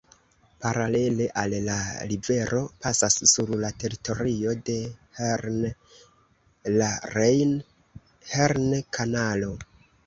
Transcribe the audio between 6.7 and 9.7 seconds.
la Rejn-Herne-Kanalo.